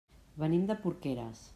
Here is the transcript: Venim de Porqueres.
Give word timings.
Venim 0.45 0.63
de 0.73 0.79
Porqueres. 0.87 1.49